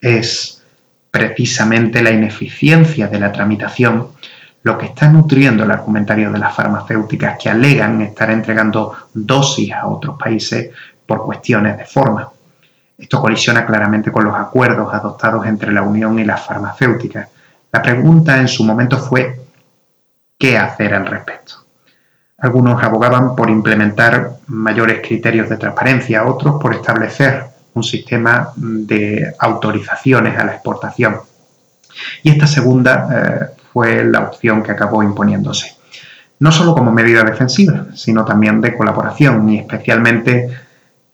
Es 0.00 0.62
precisamente 1.10 2.02
la 2.02 2.10
ineficiencia 2.10 3.08
de 3.08 3.20
la 3.20 3.32
tramitación 3.32 4.08
lo 4.62 4.76
que 4.76 4.86
está 4.86 5.08
nutriendo 5.08 5.62
el 5.62 5.70
argumentario 5.70 6.32
de 6.32 6.40
las 6.40 6.52
farmacéuticas 6.52 7.38
que 7.38 7.48
alegan 7.48 8.02
estar 8.02 8.28
entregando 8.32 8.96
dosis 9.14 9.72
a 9.72 9.86
otros 9.86 10.18
países 10.18 10.70
por 11.06 11.24
cuestiones 11.24 11.78
de 11.78 11.84
forma. 11.84 12.28
Esto 12.98 13.20
colisiona 13.20 13.64
claramente 13.64 14.10
con 14.10 14.24
los 14.24 14.34
acuerdos 14.34 14.92
adoptados 14.92 15.46
entre 15.46 15.72
la 15.72 15.82
Unión 15.82 16.18
y 16.18 16.24
las 16.24 16.44
farmacéuticas. 16.44 17.28
La 17.76 17.82
pregunta 17.82 18.38
en 18.38 18.48
su 18.48 18.64
momento 18.64 18.96
fue 18.96 19.38
¿qué 20.38 20.56
hacer 20.56 20.94
al 20.94 21.04
respecto? 21.04 21.56
Algunos 22.38 22.82
abogaban 22.82 23.36
por 23.36 23.50
implementar 23.50 24.38
mayores 24.46 25.06
criterios 25.06 25.50
de 25.50 25.58
transparencia, 25.58 26.24
otros 26.24 26.58
por 26.58 26.72
establecer 26.72 27.44
un 27.74 27.84
sistema 27.84 28.50
de 28.56 29.30
autorizaciones 29.38 30.38
a 30.38 30.46
la 30.46 30.52
exportación. 30.52 31.18
Y 32.22 32.30
esta 32.30 32.46
segunda 32.46 33.08
eh, 33.12 33.60
fue 33.74 34.02
la 34.06 34.20
opción 34.20 34.62
que 34.62 34.72
acabó 34.72 35.02
imponiéndose. 35.02 35.76
No 36.38 36.52
solo 36.52 36.72
como 36.72 36.90
medida 36.90 37.24
defensiva, 37.24 37.88
sino 37.94 38.24
también 38.24 38.62
de 38.62 38.74
colaboración 38.74 39.46
y 39.50 39.58
especialmente 39.58 40.48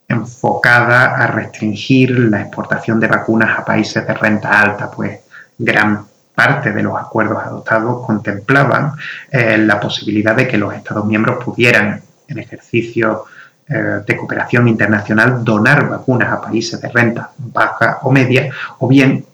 enfocada 0.07 1.13
a 1.17 1.27
restringir 1.27 2.17
la 2.17 2.39
exportación 2.39 3.01
de 3.01 3.07
vacunas 3.07 3.59
a 3.59 3.65
países 3.65 4.07
de 4.07 4.13
renta 4.13 4.61
alta, 4.61 4.89
pues 4.89 5.19
gran 5.57 6.12
parte 6.33 6.71
de 6.71 6.83
los 6.83 6.97
acuerdos 6.99 7.43
adoptados 7.43 8.05
contemplaban 8.05 8.93
eh, 9.31 9.57
la 9.57 9.79
posibilidad 9.79 10.35
de 10.35 10.47
que 10.47 10.57
los 10.57 10.73
Estados 10.73 11.05
miembros 11.05 11.43
pudieran, 11.43 12.01
en 12.27 12.39
ejercicio 12.39 13.25
eh, 13.67 14.01
de 14.05 14.17
cooperación 14.17 14.67
internacional, 14.67 15.43
donar 15.43 15.89
vacunas 15.89 16.31
a 16.31 16.41
países 16.41 16.81
de 16.81 16.89
renta 16.89 17.31
baja 17.37 17.99
o 18.01 18.11
media, 18.11 18.51
o 18.79 18.87
bien 18.87 19.25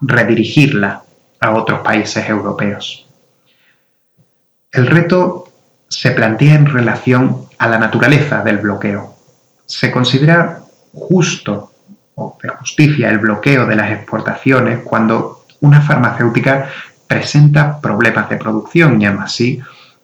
redirigirlas 0.00 1.02
a 1.40 1.52
otros 1.52 1.80
países 1.80 2.28
europeos. 2.28 3.06
El 4.72 4.86
reto 4.86 5.48
se 5.88 6.10
plantea 6.10 6.54
en 6.54 6.66
relación 6.66 7.46
a 7.58 7.68
la 7.68 7.78
naturaleza 7.78 8.42
del 8.42 8.58
bloqueo. 8.58 9.14
Se 9.64 9.90
considera 9.90 10.60
justo 10.92 11.72
o 12.14 12.36
de 12.42 12.48
justicia 12.48 13.10
el 13.10 13.18
bloqueo 13.18 13.66
de 13.66 13.76
las 13.76 13.92
exportaciones 13.92 14.80
cuando 14.84 15.35
una 15.60 15.80
farmacéutica 15.80 16.68
presenta 17.06 17.80
problemas 17.80 18.28
de 18.28 18.36
producción 18.36 19.00
y 19.00 19.06
aún 19.06 19.20
así 19.20 19.60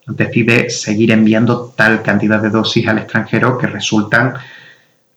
decide 0.07 0.71
seguir 0.71 1.11
enviando 1.11 1.73
tal 1.77 2.03
cantidad 2.03 2.41
de 2.41 2.51
dosis 2.51 2.87
al 2.89 2.99
extranjero 2.99 3.59
que 3.59 3.67
resultan 3.67 4.35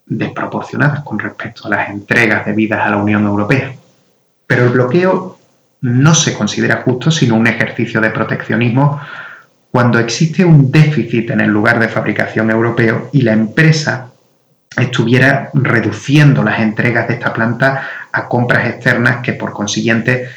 desproporcionadas 0.05 1.03
con 1.03 1.19
respecto 1.19 1.65
a 1.65 1.69
las 1.69 1.89
entregas 1.89 2.45
debidas 2.45 2.85
a 2.85 2.91
la 2.91 2.97
Unión 2.97 3.25
Europea. 3.25 3.73
Pero 4.45 4.65
el 4.65 4.69
bloqueo 4.69 5.37
no 5.81 6.15
se 6.15 6.33
considera 6.35 6.81
justo, 6.83 7.11
sino 7.11 7.35
un 7.35 7.47
ejercicio 7.47 7.99
de 8.01 8.11
proteccionismo 8.11 8.99
cuando 9.71 9.99
existe 9.99 10.45
un 10.45 10.71
déficit 10.71 11.31
en 11.31 11.41
el 11.41 11.49
lugar 11.49 11.79
de 11.79 11.89
fabricación 11.89 12.49
europeo 12.49 13.09
y 13.11 13.23
la 13.23 13.33
empresa 13.33 14.11
estuviera 14.77 15.49
reduciendo 15.53 16.43
las 16.43 16.59
entregas 16.59 17.07
de 17.07 17.15
esta 17.15 17.33
planta 17.33 17.87
a 18.11 18.27
compras 18.27 18.67
externas 18.67 19.17
que 19.23 19.33
por 19.33 19.53
consiguiente 19.53 20.29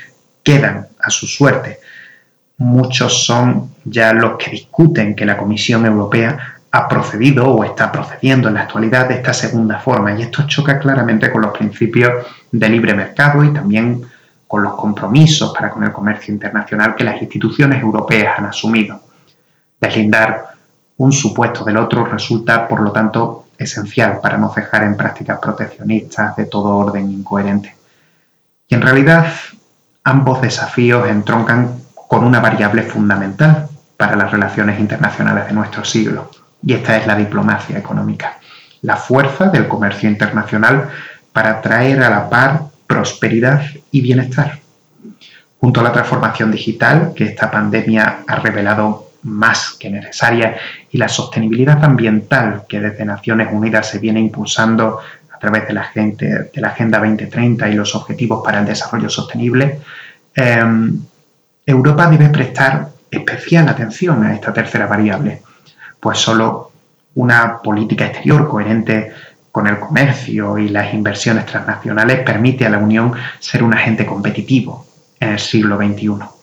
quedan 0.43 0.89
a 1.01 1.11
su 1.11 1.27
suerte. 1.27 1.81
Muchos 2.59 3.25
son 3.25 3.75
ya 3.85 4.13
los 4.13 4.37
que 4.37 4.51
discuten 4.51 5.15
que 5.15 5.27
la 5.27 5.37
Comisión 5.37 5.87
Europea 5.87 6.59
ha 6.71 6.89
procedido 6.89 7.49
o 7.49 7.65
está 7.65 7.91
procediendo 7.91 8.49
en 8.49 8.55
la 8.55 8.63
actualidad 8.63 9.09
de 9.09 9.15
esta 9.15 9.33
segunda 9.33 9.79
forma 9.79 10.13
y 10.13 10.23
esto 10.23 10.47
choca 10.47 10.79
claramente 10.79 11.31
con 11.31 11.43
los 11.43 11.57
principios 11.57 12.27
de 12.51 12.69
libre 12.69 12.95
mercado 12.95 13.43
y 13.45 13.53
también 13.53 14.03
con 14.47 14.63
los 14.63 14.75
compromisos 14.75 15.53
para 15.55 15.71
con 15.71 15.85
el 15.85 15.93
comercio 15.93 16.33
internacional 16.33 16.95
que 16.95 17.05
las 17.05 17.21
instituciones 17.21 17.81
europeas 17.81 18.39
han 18.39 18.47
asumido. 18.47 19.01
Deslindar 19.81 20.58
un 20.99 21.13
supuesto 21.13 21.65
del 21.65 21.77
otro 21.77 22.05
resulta, 22.05 22.69
por 22.69 22.81
lo 22.81 22.93
tanto, 22.93 23.47
esencial 23.57 24.21
para 24.21 24.37
no 24.37 24.53
cejar 24.53 24.83
en 24.85 24.97
prácticas 24.97 25.39
proteccionistas 25.39 26.37
de 26.37 26.47
todo 26.47 26.77
orden 26.77 27.11
incoherente. 27.11 27.75
Y 28.69 28.75
en 28.75 28.83
realidad, 28.83 29.27
ambos 30.05 30.41
desafíos 30.41 31.09
entroncan 31.09 31.81
con 32.09 32.25
una 32.25 32.41
variable 32.41 32.83
fundamental 32.83 33.69
para 33.97 34.17
las 34.17 34.31
relaciones 34.31 34.79
internacionales 34.79 35.47
de 35.47 35.53
nuestro 35.53 35.85
siglo, 35.85 36.31
y 36.63 36.75
esta 36.75 36.97
es 36.97 37.07
la 37.07 37.15
diplomacia 37.15 37.79
económica, 37.79 38.39
la 38.83 38.97
fuerza 38.97 39.49
del 39.49 39.69
comercio 39.69 40.09
internacional 40.09 40.89
para 41.33 41.61
traer 41.61 42.03
a 42.03 42.11
la 42.11 42.29
par 42.29 42.63
prosperidad 42.87 43.63
y 43.91 44.01
bienestar. 44.01 44.59
Junto 45.61 45.81
a 45.81 45.85
la 45.85 45.93
transformación 45.93 46.51
digital 46.51 47.13
que 47.15 47.25
esta 47.25 47.51
pandemia 47.51 48.21
ha 48.27 48.37
revelado 48.37 49.08
más 49.23 49.77
que 49.79 49.91
necesaria 49.91 50.57
y 50.91 50.99
la 50.99 51.09
sostenibilidad 51.09 51.83
ambiental 51.85 52.65
que 52.69 52.81
desde 52.81 53.05
Naciones 53.05 53.49
Unidas 53.51 53.89
se 53.89 53.99
viene 53.99 54.21
impulsando 54.21 55.01
a 55.33 55.39
través 55.39 55.67
de 55.69 55.75
la, 55.75 55.85
gente, 55.85 56.51
de 56.53 56.61
la 56.61 56.69
Agenda 56.69 56.99
2030 56.99 57.69
y 57.69 57.75
los 57.75 57.95
Objetivos 57.95 58.43
para 58.45 58.61
el 58.61 58.67
Desarrollo 58.67 59.09
Sostenible, 59.09 59.81
em, 60.35 61.01
Europa 61.65 62.09
debe 62.09 62.29
prestar 62.29 62.89
especial 63.11 63.69
atención 63.69 64.25
a 64.25 64.35
esta 64.35 64.53
tercera 64.53 64.87
variable, 64.87 65.43
pues 66.01 66.19
solo 66.19 66.73
una 67.15 67.59
política 67.59 68.07
exterior 68.07 68.49
coherente 68.49 69.13
con 69.51 69.67
el 69.67 69.79
comercio 69.79 70.59
y 70.59 70.69
las 70.69 70.95
inversiones 70.95 71.47
transnacionales 71.47 72.21
permite 72.21 72.67
a 72.67 72.71
la 72.71 72.79
Unión 72.79 73.13
ser 73.39 73.63
un 73.63 73.75
agente 73.75 74.07
competitivo 74.07 74.87
en 75.19 75.31
el 75.31 75.39
siglo 75.39 75.77
XXI. 75.77 76.38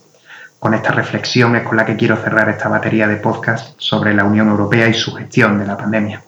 Con 0.65 0.73
esta 0.73 0.91
reflexión 0.91 1.55
es 1.55 1.61
con 1.61 1.77
la 1.77 1.85
que 1.85 1.95
quiero 1.95 2.17
cerrar 2.17 2.49
esta 2.49 2.67
batería 2.67 3.07
de 3.07 3.17
podcast 3.17 3.75
sobre 3.77 4.15
la 4.15 4.23
Unión 4.23 4.49
Europea 4.49 4.87
y 4.87 4.95
su 4.95 5.13
gestión 5.13 5.59
de 5.59 5.67
la 5.67 5.77
pandemia. 5.77 6.23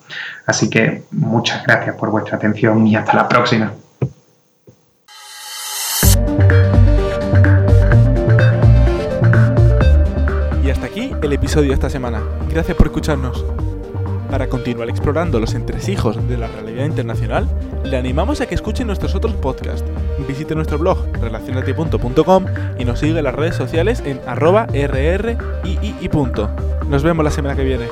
Así 0.45 0.69
que 0.69 1.05
muchas 1.09 1.63
gracias 1.63 1.95
por 1.95 2.11
vuestra 2.11 2.37
atención 2.37 2.85
y 2.85 2.95
hasta 2.95 3.15
la 3.15 3.27
próxima. 3.27 3.73
Y 10.63 10.69
hasta 10.69 10.85
aquí 10.85 11.15
el 11.19 11.33
episodio 11.33 11.69
de 11.69 11.73
esta 11.73 11.89
semana. 11.89 12.21
Gracias 12.47 12.77
por 12.77 12.85
escucharnos. 12.85 13.43
Para 14.29 14.47
continuar 14.47 14.89
explorando 14.89 15.39
los 15.39 15.53
entresijos 15.53 16.27
de 16.27 16.37
la 16.37 16.47
realidad 16.47 16.85
internacional, 16.85 17.47
le 17.83 17.97
animamos 17.97 18.41
a 18.41 18.45
que 18.45 18.55
escuche 18.55 18.83
nuestros 18.83 19.15
otros 19.15 19.33
podcasts. 19.33 19.85
Visite 20.27 20.53
nuestro 20.53 20.77
blog 20.77 20.97
relacionati.com 21.21 22.45
y 22.77 22.85
nos 22.85 22.99
sigue 22.99 23.17
en 23.17 23.23
las 23.23 23.35
redes 23.35 23.55
sociales 23.55 24.03
en 24.05 24.19
arroba 24.27 24.67
rrii. 24.67 25.37
Nos 26.89 27.03
vemos 27.03 27.23
la 27.23 27.31
semana 27.31 27.55
que 27.55 27.63
viene. 27.63 27.85